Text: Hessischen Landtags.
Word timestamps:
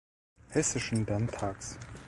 Hessischen 0.49 1.05
Landtags. 1.05 1.77